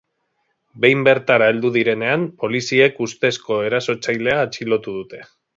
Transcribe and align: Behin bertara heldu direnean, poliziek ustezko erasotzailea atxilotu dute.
Behin 0.85 1.03
bertara 1.07 1.49
heldu 1.53 1.71
direnean, 1.75 2.25
poliziek 2.45 2.99
ustezko 3.09 3.61
erasotzailea 3.69 4.43
atxilotu 4.49 4.99
dute. 5.01 5.27